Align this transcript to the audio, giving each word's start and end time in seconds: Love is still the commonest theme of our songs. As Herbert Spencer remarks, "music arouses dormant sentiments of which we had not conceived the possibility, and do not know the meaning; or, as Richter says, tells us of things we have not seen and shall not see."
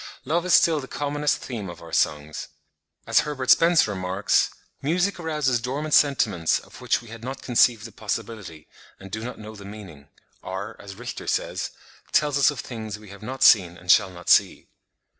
Love 0.25 0.47
is 0.47 0.55
still 0.55 0.79
the 0.79 0.87
commonest 0.87 1.37
theme 1.37 1.69
of 1.69 1.79
our 1.79 1.91
songs. 1.93 2.47
As 3.05 3.19
Herbert 3.19 3.51
Spencer 3.51 3.91
remarks, 3.91 4.49
"music 4.81 5.19
arouses 5.19 5.61
dormant 5.61 5.93
sentiments 5.93 6.57
of 6.57 6.81
which 6.81 7.03
we 7.03 7.09
had 7.09 7.23
not 7.23 7.43
conceived 7.43 7.85
the 7.85 7.91
possibility, 7.91 8.67
and 8.99 9.11
do 9.11 9.23
not 9.23 9.37
know 9.37 9.55
the 9.55 9.63
meaning; 9.63 10.07
or, 10.41 10.75
as 10.79 10.95
Richter 10.95 11.27
says, 11.27 11.69
tells 12.11 12.39
us 12.39 12.49
of 12.49 12.61
things 12.61 12.97
we 12.97 13.09
have 13.09 13.21
not 13.21 13.43
seen 13.43 13.77
and 13.77 13.91
shall 13.91 14.09
not 14.09 14.27
see." 14.27 14.69